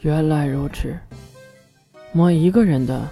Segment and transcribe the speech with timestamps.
[0.00, 0.96] 原来如此，
[2.12, 3.08] 摸一个人的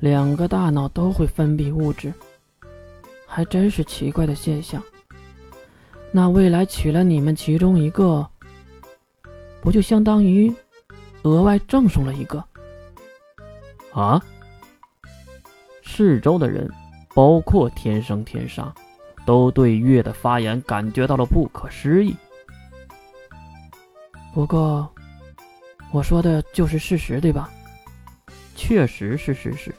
[0.00, 2.12] 两个大脑都会分泌物质，
[3.26, 4.82] 还真是奇怪的现象。
[6.10, 8.26] 那未来娶了你们其中一个，
[9.60, 10.52] 不就相当于
[11.22, 12.42] 额外赠送了一个？
[13.92, 14.22] 啊！
[15.84, 16.70] 四周的人，
[17.14, 18.72] 包括天生天杀，
[19.26, 22.16] 都对月的发言感觉到了不可思议。
[24.32, 24.88] 不过，
[25.92, 27.50] 我说的就是事实，对吧？
[28.54, 29.74] 确实是事实。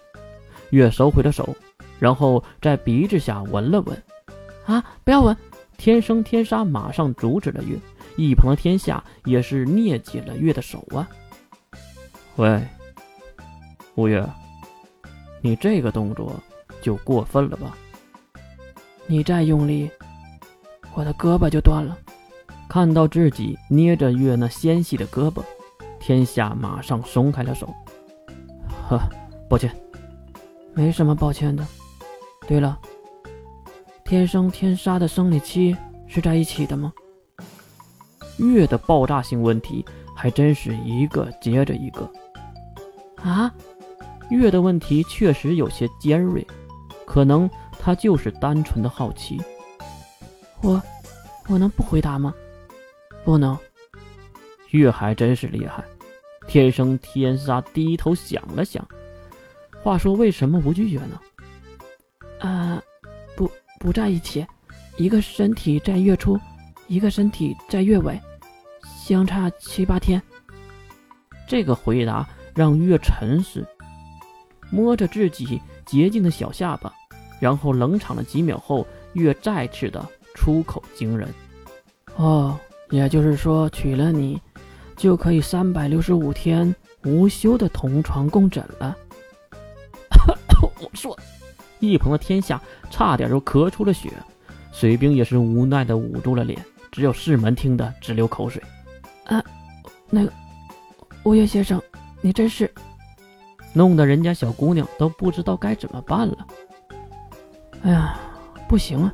[0.71, 1.55] 月收回了手，
[1.99, 4.03] 然后在鼻子下闻了闻。
[4.65, 5.35] 啊，不要闻！
[5.77, 7.77] 天生天杀马上阻止了月，
[8.17, 11.07] 一旁的天下也是捏紧了月的手啊。
[12.35, 12.61] 喂，
[13.95, 14.27] 吴月，
[15.41, 16.35] 你这个动作
[16.81, 17.75] 就过分了吧？
[19.07, 19.89] 你再用力，
[20.93, 21.97] 我的胳膊就断了。
[22.67, 25.43] 看到自己捏着月那纤细的胳膊，
[25.99, 27.73] 天下马上松开了手。
[28.87, 28.99] 呵，
[29.49, 29.75] 抱歉，
[30.73, 31.65] 没什么抱歉的。
[32.47, 32.79] 对了。
[34.03, 36.91] 天生天杀的生理期是在一起的吗？
[38.37, 42.09] 月的爆炸性问题还真是一个接着一个。
[43.21, 43.53] 啊，
[44.31, 46.43] 月的问题确实有些尖锐，
[47.05, 49.39] 可能他就是单纯的好奇。
[50.63, 50.81] 我，
[51.47, 52.33] 我能不回答吗？
[53.23, 53.55] 不能。
[54.71, 55.83] 月还真是厉害，
[56.47, 58.87] 天生天杀低头想了想，
[59.81, 61.19] 话说为什么不拒绝呢？
[62.39, 62.81] 啊。
[63.81, 64.45] 不在一起，
[64.97, 66.37] 一个身体在月初，
[66.87, 68.19] 一个身体在月尾，
[68.83, 70.21] 相差七八天。
[71.47, 73.65] 这个回答让月沉思，
[74.69, 76.93] 摸着自己洁净的小下巴，
[77.39, 81.33] 然后冷场了几秒后，月再次的出口惊人
[82.17, 82.59] ：“哦，
[82.89, 84.41] 也就是说娶了你，
[84.99, 88.95] 就可以三百六十五天无休的同床共枕了。
[90.61, 91.17] ”我说。
[91.79, 94.11] 一旁的天下差点就咳出了血，
[94.73, 98.61] 水兵也是无奈的捂住了脸，只有世门听得直流口水。
[99.23, 99.41] 啊，
[100.09, 100.33] 那个
[101.23, 101.81] 吴越先生，
[102.19, 102.69] 你真是，
[103.71, 106.47] 弄得人家小姑娘都不知道该怎么办了。
[107.83, 108.19] 哎呀，
[108.67, 109.13] 不行啊，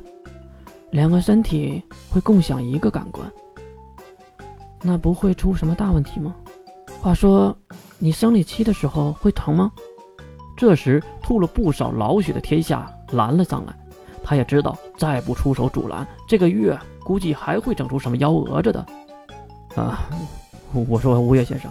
[0.90, 3.30] 两个身体会共享一个感官，
[4.82, 6.34] 那不会出什么大问题吗？
[7.00, 7.56] 话说，
[7.98, 9.70] 你生理期的时候会疼吗？
[10.56, 13.74] 这时，吐了不少老血的天下拦了上来。
[14.22, 18.84] 他也知道，再不出手阻拦，这个月估计还会整出什么幺蛾子的。
[19.76, 20.08] 啊，
[20.88, 21.70] 我说吴越先生，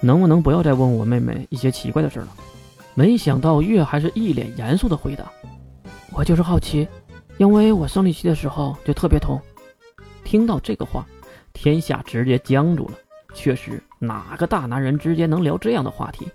[0.00, 2.28] 能不能不要再问我妹妹一些奇怪的事了？
[2.94, 5.30] 没想到月还是一脸严肃的回答
[6.12, 6.88] ：“我就是好奇，
[7.38, 9.40] 因为我生理期的时候就特别痛。”
[10.24, 11.06] 听到这个话，
[11.56, 12.92] 天下直接僵住了。
[13.34, 16.28] 确实，哪个大男人之间能聊这样的话题？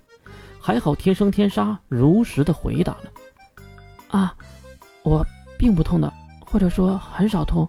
[0.60, 3.12] 还好，天生天杀如实的回答了。
[4.08, 4.34] 啊，
[5.04, 5.24] 我
[5.56, 6.12] 并不痛的，
[6.44, 7.68] 或者说很少痛，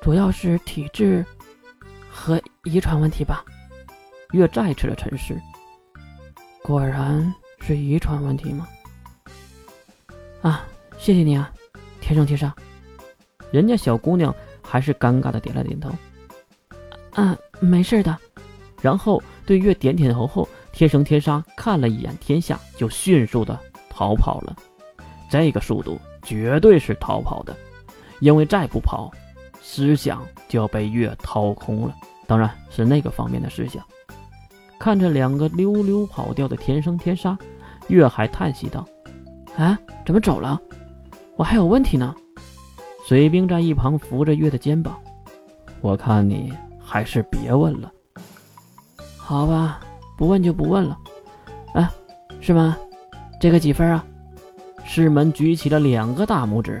[0.00, 1.24] 主要是体质
[2.10, 3.42] 和遗传问题吧。
[4.32, 5.34] 月再次的沉思，
[6.62, 8.68] 果然是遗传问题吗？
[10.42, 10.66] 啊，
[10.98, 11.50] 谢谢你啊，
[12.00, 12.54] 天生天杀。
[13.50, 15.90] 人家小姑娘还是尴尬的点了点头。
[17.14, 18.16] 嗯，没事的。
[18.80, 20.48] 然后对月点点头后。
[20.74, 23.56] 天生天杀看了一眼天下，就迅速的
[23.88, 24.56] 逃跑了。
[25.30, 27.56] 这个速度绝对是逃跑的，
[28.18, 29.08] 因为再不跑，
[29.62, 31.94] 思想就要被月掏空了。
[32.26, 33.84] 当然是那个方面的思想。
[34.76, 37.38] 看着两个溜溜跑掉的天生天杀，
[37.86, 38.84] 月还叹息道
[39.56, 40.60] ：“啊，怎么走了？
[41.36, 42.12] 我还有问题呢。”
[43.06, 45.00] 水兵在一旁扶着月的肩膀
[45.80, 46.52] ：“我看你
[46.84, 47.90] 还是别问了。”
[49.16, 49.80] 好吧。
[50.16, 50.96] 不问就不问了，
[51.72, 51.92] 啊，
[52.40, 52.78] 是吗？
[53.40, 54.06] 这个几分啊？
[54.84, 56.80] 师门举起了两个大拇指，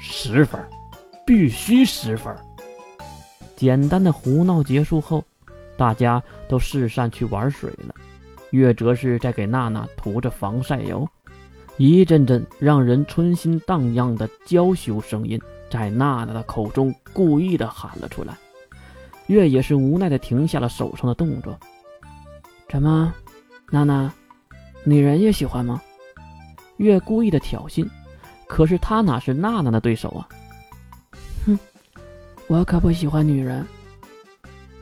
[0.00, 0.58] 十分，
[1.26, 2.34] 必须十分。
[3.56, 5.22] 简单的胡闹结束后，
[5.76, 7.94] 大家都四散去玩水了。
[8.52, 11.06] 月则是在给娜娜涂着防晒油，
[11.76, 15.38] 一阵阵让人春心荡漾的娇羞声音
[15.70, 18.34] 在娜娜的口中故意的喊了出来。
[19.26, 21.58] 月也是无奈的停下了手上的动作。
[22.68, 23.12] 怎么，
[23.70, 24.12] 娜娜，
[24.84, 25.80] 女人也喜欢吗？
[26.76, 27.88] 月故意的挑衅，
[28.46, 30.28] 可是他哪是娜娜的对手啊？
[31.46, 31.58] 哼，
[32.48, 33.66] 我可不喜欢女人，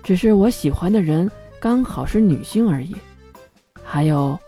[0.02, 1.30] 只是我喜欢的人
[1.60, 2.96] 刚好是女性而已。
[3.82, 4.38] 还有，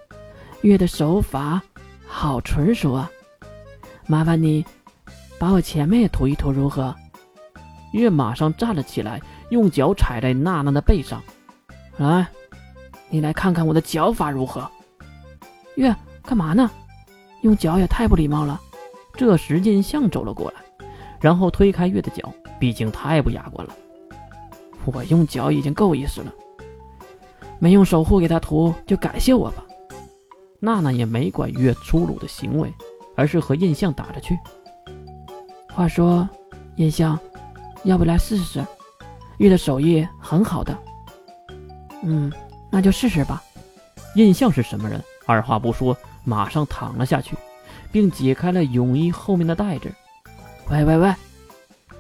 [0.62, 1.62] 月的手法
[2.06, 3.10] 好纯熟啊！
[4.06, 4.64] 麻烦你
[5.38, 6.94] 把我前面也涂一涂，如何？
[7.92, 9.20] 月马上站了起来，
[9.50, 11.22] 用脚踩在娜娜的背上，
[11.98, 12.26] 来。
[13.08, 14.68] 你来看看我的脚法如何？
[15.76, 15.94] 月，
[16.24, 16.68] 干嘛呢？
[17.42, 18.60] 用脚也太不礼貌了。
[19.14, 20.86] 这时印象走了过来，
[21.20, 23.72] 然后推开月的脚，毕竟太不雅观了。
[24.84, 26.34] 我用脚已经够意思了，
[27.60, 29.64] 没用守护给他涂，就感谢我吧。
[30.58, 32.74] 娜娜也没管月粗鲁的行为，
[33.14, 34.36] 而是和印象打着去。
[35.72, 36.28] 话说，
[36.74, 37.16] 印象，
[37.84, 38.64] 要不来试试？
[39.38, 40.76] 月的手艺很好的。
[42.02, 42.32] 嗯，
[42.70, 43.42] 那就试试吧。
[44.14, 45.02] 印象是什么人？
[45.26, 47.36] 二话不说，马上躺了下去，
[47.90, 49.92] 并解开了泳衣后面的带子。
[50.70, 51.14] 喂喂喂！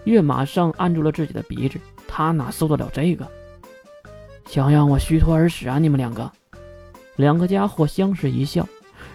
[0.04, 3.26] 月马上按住了自己的鼻子，他哪受得了这个？
[4.46, 5.78] 想让我虚脱而死啊！
[5.78, 6.30] 你们两个！
[7.16, 8.66] 两个家伙相视一笑，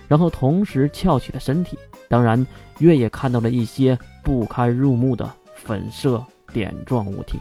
[0.08, 1.78] 然后同时翘起了身体。
[2.10, 2.46] 当然，
[2.80, 6.22] 月也看到了一些不堪入目的粉色
[6.52, 7.40] 点状物体，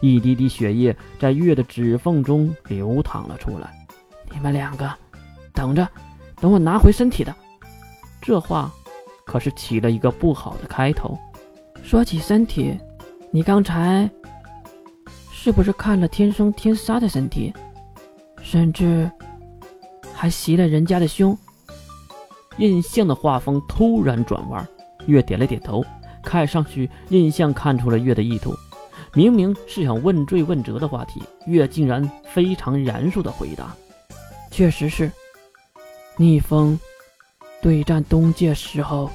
[0.00, 3.86] 一滴滴血液在月的指缝中流淌了出来。
[4.32, 4.92] 你们两个，
[5.52, 5.88] 等着，
[6.40, 7.34] 等我拿回身体的。
[8.20, 8.72] 这话
[9.24, 11.18] 可是起了一个不好的开头。
[11.82, 12.78] 说起身体，
[13.30, 14.10] 你刚才
[15.30, 17.52] 是不是看了天生天杀的身体，
[18.42, 19.10] 甚至？
[20.14, 21.36] 还袭了人家的胸。
[22.58, 24.66] 印象的画风突然转弯，
[25.06, 25.84] 月点了点头。
[26.22, 28.54] 看上去，印象看出了月的意图。
[29.14, 33.74] 明明是想问罪问责的话题，月竟然非常严肃的回答
[34.50, 35.10] ：“确实是，
[36.16, 36.78] 逆风
[37.62, 39.08] 对战东界时候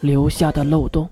[0.00, 1.08] 留下的漏洞。”